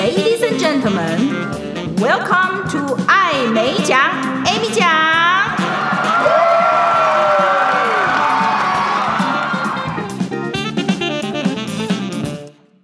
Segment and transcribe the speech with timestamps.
[0.00, 1.28] Ladies and gentlemen,
[1.98, 4.00] welcome to 艾美奖
[4.46, 4.88] ，Amy 讲。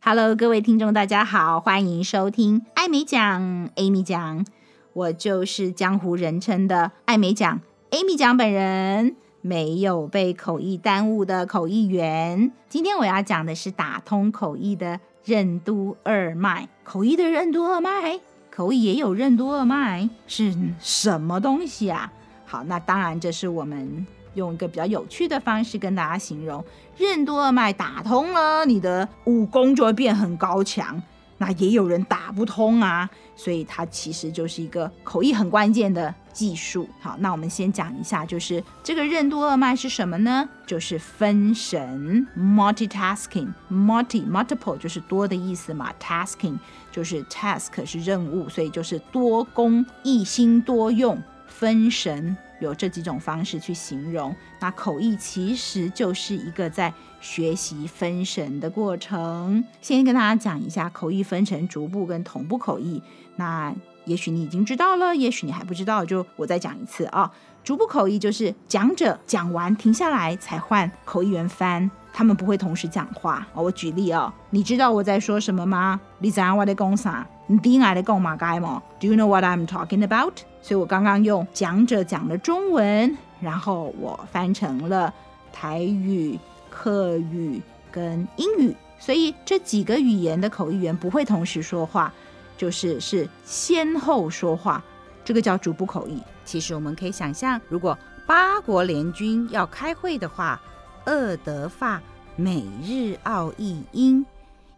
[0.00, 4.46] Hello，各位听众，大家好，欢迎收听艾美奖，Amy 讲。
[4.94, 7.60] 我就是江湖人称的艾美奖
[7.90, 9.16] ，Amy 讲本人。
[9.44, 12.52] 没有被口译耽误的口译员。
[12.68, 16.68] 今天我要讲的是打通口译的任督二脉。
[16.84, 22.12] 口译的任督二脉，口译也有任督二脉，是什么东西啊？
[22.44, 26.62] 好，那当然这是我们用一个比较有趣的方式跟大家形容：
[26.96, 31.00] 任督二脉打通了，你的武功就会变很高强。
[31.42, 36.88] 那也有人打不通啊，所以它其实就是一个口译很关键的技术。
[37.00, 40.48] 好，那我们先讲一下，就是这个任督二脉是什么呢？
[40.64, 46.56] 就是分神 （multitasking），multi multiple 就是多的意思嘛，tasking
[46.92, 52.36] 就是 task 是任务，所以就是多工、一心多用、分神。
[52.62, 59.64] 有这几种方式去形容，那口译其实就是一个在学习分神的过程。
[59.80, 63.02] 先跟大家讲一下，口译分成逐步跟同步口译。
[63.36, 67.30] 那也许你已经知道了，也许你还不知道，就我再讲一次啊。
[67.64, 73.46] 逐步口译就是讲者讲完停下来才换口译员翻，他们不会同时讲话。
[73.54, 76.00] 我举例哦，你知道我在说什么吗？
[76.18, 77.24] 你知道我在讲啥？
[77.52, 80.32] 你听我在讲嘛该吗？Do you know what I'm talking about？
[80.62, 85.12] 所以我刚刚用讲者讲的中文，然后我翻成了
[85.52, 86.38] 台语、
[86.70, 88.74] 客语跟英语。
[88.98, 92.10] 所以这几个语言的口译员不会同时说话，
[92.56, 94.82] 就是是先后说话，
[95.22, 96.22] 这个叫逐步口译。
[96.46, 100.58] 其实我们可以想象，如果八国联军要开会的话，
[101.04, 102.00] 俄德法
[102.34, 104.24] 美日澳意英。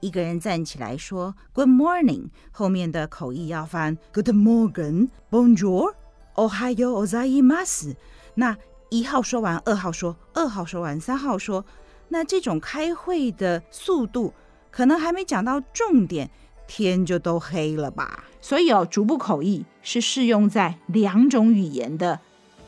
[0.00, 5.94] 一个人站起来说 “Good morning”，后面的口译要翻 “Good morning, Bonjour,
[6.34, 7.94] Ohayo, Ozaimas”。
[8.34, 8.56] 那
[8.88, 11.64] 一号说完，二号说，二号说完，三号说。
[12.08, 14.32] 那这种开会的速度，
[14.72, 16.28] 可能还没讲到重点，
[16.66, 18.24] 天就都黑了吧？
[18.40, 22.18] 所以哦，逐步口译是适用在两种语言的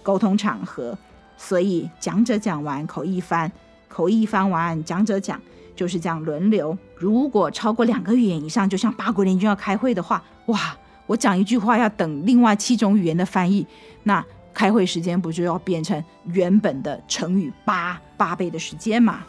[0.02, 0.96] 沟通场合。
[1.36, 3.50] 所以讲者讲完，口译翻，
[3.88, 5.40] 口译翻完，讲者讲。
[5.74, 6.76] 就是这样轮流。
[6.96, 13.66] 如果超过两个语言以上，就像八国联军要开会的话，哇，我讲一句话要等另外七种语言的翻译，
[14.02, 14.24] 那
[14.54, 19.20] 开会时间不就要变成原本的乘以八八倍的时间嘛？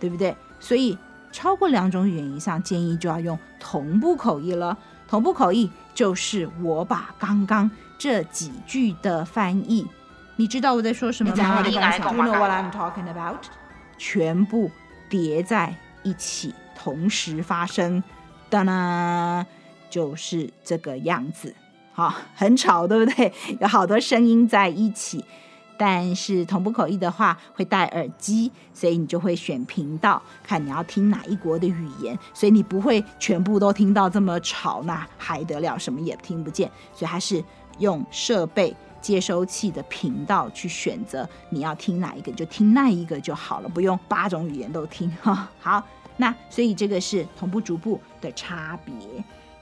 [0.00, 0.34] 对不对？
[0.58, 0.96] 所以
[1.30, 4.76] 超过两种语言以上，建议就要用同步口译了。
[5.08, 9.86] 同步口译就是我把刚刚这几句的翻译，
[10.36, 13.44] 你知道我在说什么吗？Do you know what I'm talking about？
[13.98, 14.70] 全部。
[15.08, 18.02] 叠在一起，同时发生，
[18.48, 19.46] 当当，
[19.90, 21.54] 就是这个样子。
[21.92, 23.32] 好，很吵，对不对？
[23.60, 25.24] 有好多声音在一起。
[25.78, 32.16] 但是同步口译的话，会戴耳机，所以你就会选频道，看你要听哪一国的语言。
[32.32, 35.76] 所以你不会全部都听到这么吵，那还得了？
[35.76, 36.70] 什么也听不见。
[36.94, 37.42] 所以还是
[37.78, 38.76] 用设备。
[39.02, 45.46] 接收器的频道去选择，你要听哪一个就听那一个就好了，不用八种语言都听哈。
[45.60, 45.84] 好，
[46.16, 48.94] 那所以这个是同步逐步的差别。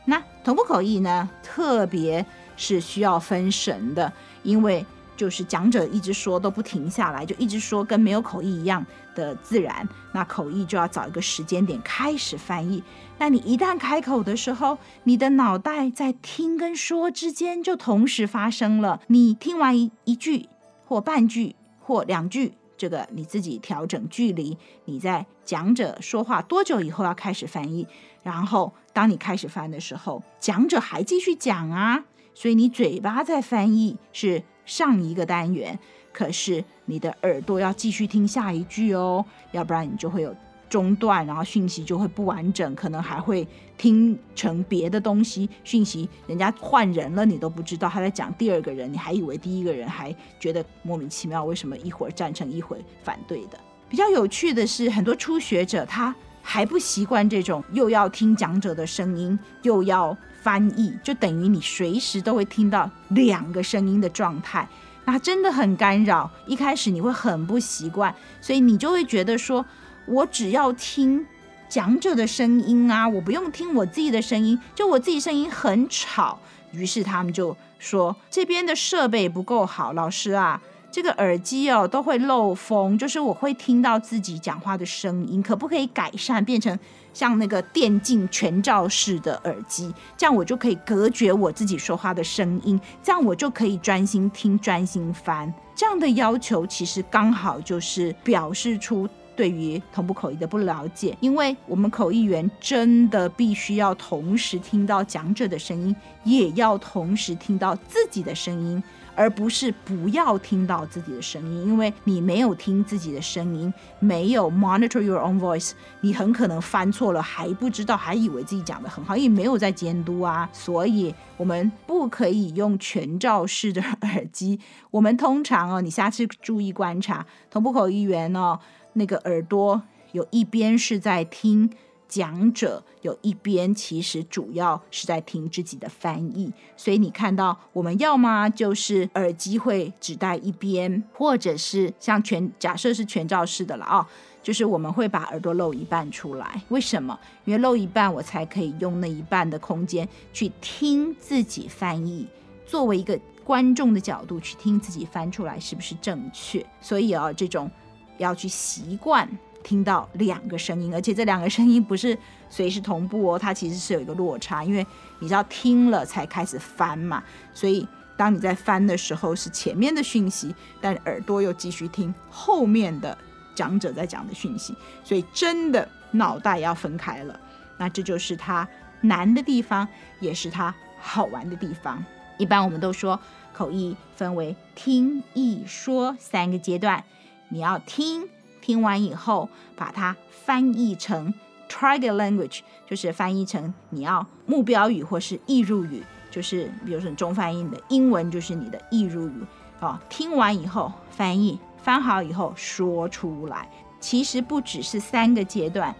[0.04, 2.24] 那同步口译呢，特别
[2.56, 4.12] 是需要分神的，
[4.44, 4.86] 因为。
[5.20, 8.82] 就是讲者一直说都不停下来，就一直说，跟没有口译一样
[9.14, 9.86] 的自然。
[10.12, 12.82] 那口译就要找一个时间点开始翻译。
[13.18, 19.02] 那你一旦开口的时候，你的脑袋在听跟说之间就同时发生了。
[19.08, 20.48] 你听完一一句
[20.86, 24.56] 或半句或两句，这个你自己调整距离。
[24.86, 27.86] 你在讲者说话多久以后要开始翻译？
[28.22, 34.42] 然后当你开始翻的时候，讲者还继续讲啊，所以你嘴巴在翻译是。
[34.70, 35.76] 上一个单元，
[36.12, 40.32] 可是你的耳朵要继续听下一句哦，要不然你就会有
[40.68, 43.44] 中断，然后讯息就会不完整，可能还会
[43.76, 45.50] 听成别的东西。
[45.64, 53.58] 讯息人家换人了，你都不知道他在讲第二个人，你还以为第一个人，还觉得莫名其妙，为什么一会儿赞成一会儿反对的？
[53.88, 60.16] 比较有趣的是，很多初学者他还不习惯这种又要听讲者的声音，又要。
[60.42, 64.68] 翻译就等于你随时都会听到两个声音的状态，
[65.04, 66.30] 那真的很干扰。
[66.46, 69.64] 一开始你会很不习惯，所以你就会觉得说，
[70.06, 71.26] 我只要听
[71.68, 76.38] 讲者的声音啊，我不用听我自己的声音，就我自己声音很吵。
[76.72, 80.60] 于是他们就说这边的设备不够好，老师啊，
[80.92, 86.76] 这个耳机哦都会漏风，就是我会听到自己讲话的声音，可不可以改善变成
[87.14, 89.94] 像那个电竞全罩式的耳机？
[90.16, 95.52] 这样我就可以隔绝我自己说话的声音，这样我就可以专心听、专心翻。
[95.76, 105.94] 这样的要求其实刚好就是表示出对于同步口译的不了解，因为我们口译员真的必须要同时听到讲者的声音，
[106.24, 108.82] 也要同时听到自己的声音。
[109.20, 120.48] 而不是不要听到自己的声音，因为你没有听自己的声音，没有 monitor your own voice，你很可能翻错了还不知道，还以为自己讲得很好，因为没有在监督啊。
[120.54, 124.58] 所以我们不可以用全罩式的耳机。
[124.90, 128.58] 我们通常哦，你下次注意观察，同步口译员哦，
[128.94, 129.82] 那个耳朵
[130.12, 131.70] 有一边是在听。
[132.10, 144.04] 讲者有一边其实主要是在听自己的翻译，所以你看到我们要么就是耳机会只戴一边，或者是像全假设是全罩式的了啊，
[144.42, 146.60] 就是我们会把耳朵露一半出来。
[146.70, 147.16] 为什么？
[147.44, 152.26] 因为露一半，我才可以用那一半的空间去听自己翻译，
[152.66, 156.66] 作为一个观众的角度去听自己翻出来是不是正确。
[156.80, 157.70] 所以啊，这种
[158.18, 159.28] 要去习惯。
[159.62, 162.16] 听到两个声音，而且这两个声音不是
[162.48, 164.86] 随时同步哦，它其实是有一个落差，因为
[165.18, 167.22] 你知道听了才开始翻嘛，
[167.52, 167.86] 所以
[168.16, 173.16] 当你在翻的时候是前面的讯息，但耳朵又继续听后面的
[173.54, 174.74] 讲者在讲的讯息，
[175.04, 177.38] 所以真的脑袋要分开了。
[177.78, 178.66] 那这就是它
[179.02, 179.86] 难的地方，
[180.20, 182.04] 也是它好玩的地方。
[182.38, 183.18] 一般我们都说
[183.52, 187.04] 口译分为听、译、说三个阶段，
[187.48, 188.28] 你要听。
[188.60, 191.32] 听完以后，把它翻译成
[191.68, 199.34] target language，就是翻译成你要目标语或是易入语，就是比如说你中翻译的英文就是你的易入语。
[199.80, 203.68] 哦，听完以后翻译，翻好以后说出来。
[203.98, 205.94] 其实不只是三个阶段，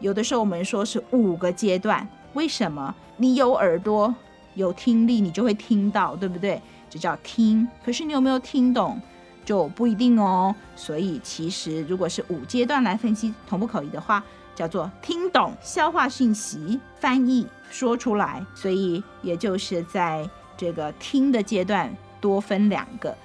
[0.00, 2.06] 有的时候我们说是五个阶段。
[2.34, 2.94] 为什么？
[3.16, 4.12] 你有耳朵，
[4.54, 6.60] 有听力，你就会听到，对不对？
[6.88, 7.68] 这叫听。
[7.84, 9.00] 可是你有没有听懂？
[9.44, 14.22] 就不一定哦，所以其实如果是五阶段来分析同步口译的话，
[14.54, 18.44] 叫做听懂、消化讯息、翻译、说出来。
[18.54, 23.16] 所以也就是在这个听的阶段多分两个，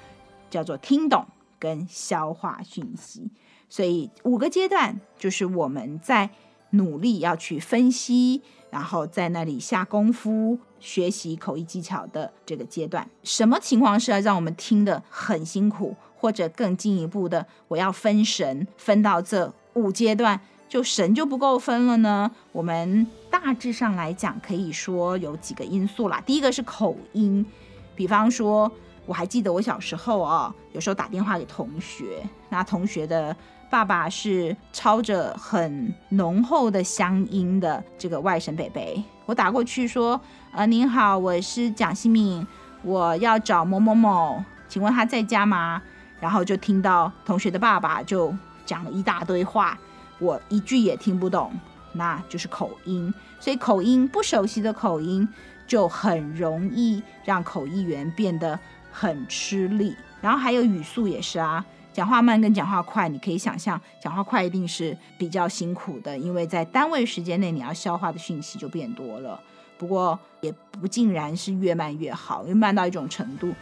[0.50, 1.24] 叫做听懂
[1.58, 3.30] 跟消化讯息。
[3.68, 6.30] 所以五个阶段就是我们在
[6.70, 13.08] 努力要去分析，然后在那里下功夫学习口译技巧的这个阶段。
[13.22, 15.94] 什么情况是要让我们听得很辛苦？
[16.18, 22.30] 或者更进一步的，我要分神，分到这五阶段，就神就不够分了呢。
[22.50, 26.20] 我们大致上来讲，可以说有几个因素啦。
[26.26, 27.46] 第一个是口音，
[27.94, 28.70] 比方说，
[29.06, 33.34] 我还记得我小时候啊，有时候打电话给同学，那同学的
[33.70, 40.20] 爸爸是操着很浓厚的乡音的这个外省北北，我打过去说，
[40.52, 42.44] 呃，您好，我是蒋新敏，
[42.82, 45.80] 我要找某某某，请问他在家吗？
[46.20, 48.34] 然后就听到同学的爸爸就
[48.66, 49.78] 讲了一大堆话，
[50.18, 51.52] 我一句也听不懂，
[51.92, 53.12] 那就是口音。
[53.40, 55.28] 所以口音，不熟悉的口音
[55.66, 58.58] 就很容易让口译员变得
[58.90, 59.94] 很吃力。
[60.20, 69.40] 然后还有语速也是啊，讲话慢跟讲话快，你可以想象，讲话快一定是比较辛苦的，因为在单位时间内你要消化的讯息就变多了。
[69.78, 73.54] 不过也不尽然是越慢越好，因为慢到一种程度。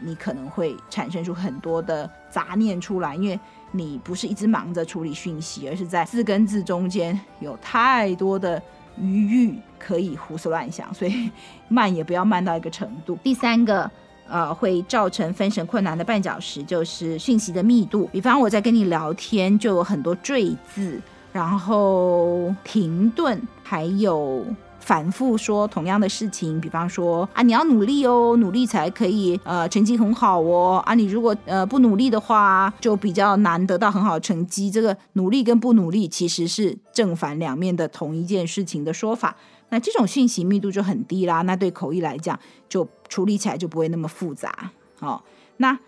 [0.00, 3.38] 你可能会产生出很多的杂念出来，因为
[3.70, 8.62] 你不是一直忙着处理讯息，而是在字跟字中间有太多的
[9.00, 11.30] 余裕可以胡思乱想，所以
[11.68, 13.18] 慢也不要慢到一个程度。
[13.24, 13.90] 第三个，
[14.28, 18.08] 呃，会造成分神困难的绊脚石就是讯息的密度。
[18.12, 21.00] 比方我在跟你聊天，就有很多赘字，
[21.32, 24.44] 然后停顿，还有。
[24.88, 34.70] 反复说同样的事情，比方说啊，你要努力哦，努力才可以呃成绩很好哦啊，你如果呃不努力的话，就比较难得到很好的成绩。
[34.70, 39.36] 这个努力跟不努力其实是正反两面的同一件事情的说法。
[39.68, 44.70] 那这种讯息密度就很低啦，那对口译来讲就处理起来就不会那么复杂。
[45.00, 45.22] 哦，
[45.58, 45.78] 那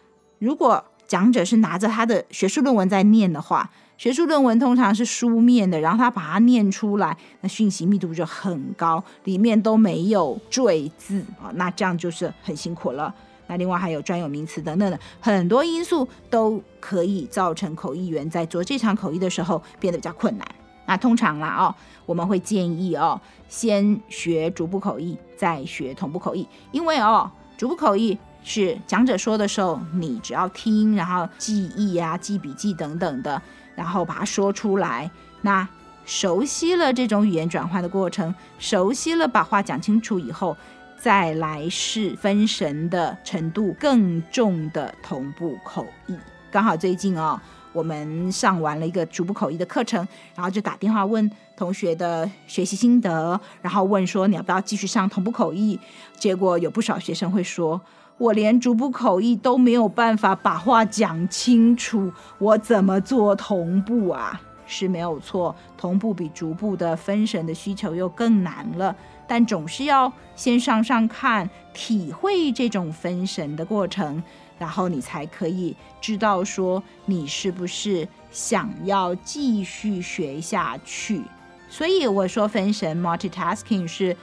[0.41, 3.71] 如果讲者是拿着他的学术论文在念的话。
[4.01, 13.15] 学术论文通常是书面的，然后他把它念出来，那讯息密度就很高，里面都没有赘字啊，那这样就是很辛苦了。
[13.47, 20.49] 那另外还有专有名词等等的很多因素都可以造成口译员在做这场口译的时候变得比较困难。
[20.87, 21.75] 那通常啦哦，
[22.07, 33.43] 我们会建议哦，先学逐步口译，再学同步口译，因为哦，逐步口译是讲者说的时候，你只要听，然后记忆啊、记笔记等等的，
[33.81, 35.11] 然后把它说出来。
[35.41, 35.67] 那
[36.05, 40.55] 熟悉了这种语言转换的过程，熟悉了把话讲清楚以后，
[40.99, 46.15] 再来是分神的程度更重的同步口译。
[46.51, 47.41] 刚好最近哦，
[47.73, 55.81] 我们上完了一个逐步口译的课程，然后就打电话问同学的学习心得，然后问说你要不要继续上同步口译？
[56.19, 57.81] 结果有不少学生会说，
[58.21, 64.39] 我连逐步口译都没有办法把话讲清楚，我怎么做同步啊？
[64.67, 68.95] 是没有错，同步比逐步的分神的需求又更难了，
[69.27, 74.23] 但总是要先上上看，体会这种分神的过程。
[74.59, 81.23] 然后你才可以知道说你是不是想要继续学下去。
[81.71, 84.15] 所以我说分神 （multitasking） 是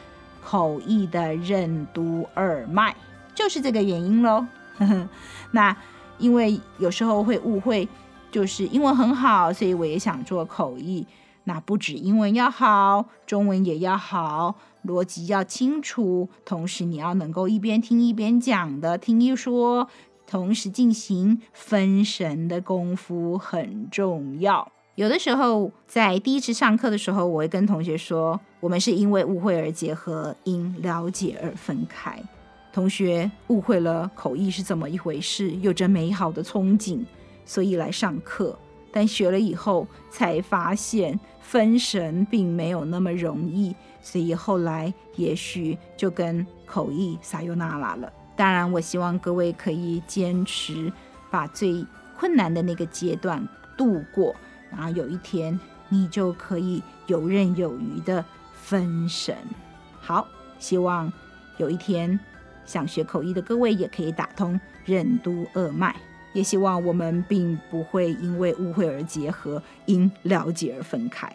[0.44, 2.96] 口译的任督二脉，
[3.38, 4.44] 就是这个原因喽。
[5.52, 5.78] 那
[6.18, 7.88] 因为有时候会误会，
[8.32, 11.06] 就是英文很好，所以我也想做口译。
[11.44, 19.88] 那不止英文要好，中文也要好，逻辑要清楚，同时你要能够一边听一边讲的听一说。
[20.26, 24.70] 同时进行分神的功夫很重要。
[24.96, 32.22] 有的时候在第一次上课的时候，我会跟同学说：“我们是因为误会而结合，因了解而分开。”
[32.78, 37.04] 同学误会了口译是怎么一回事，有着美好的憧憬，
[37.44, 38.56] 所以来上课。
[38.92, 48.14] 但学了以后才发现分神并没有那么容易，所以后来也许就跟口译撒由那拉了。
[48.36, 50.94] 当然，我希望各位可以坚持
[51.32, 51.84] 把最
[52.16, 53.44] 困难的那个阶段
[53.76, 54.36] 度过，
[54.70, 59.36] 然后有一天你就可以游刃有余的分神。
[60.00, 60.28] 好，
[60.60, 61.12] 希望
[61.58, 62.20] 有一天
[62.68, 65.96] 想学口译的各位也可以打通任督二脉，
[66.34, 71.28] 也希望我们并不会因为误会而结合，因了解而分开。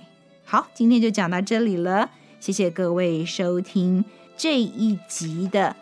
[0.44, 4.04] 好，今天就讲到这里了，谢谢各位收听
[4.36, 5.74] 这一集的。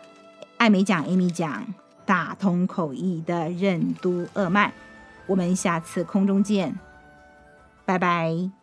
[0.57, 1.73] 艾美讲，Amy 讲，
[2.05, 4.71] 打通口译的任督二脉，
[5.25, 6.79] 我们下次空中见，
[7.83, 8.60] 拜拜。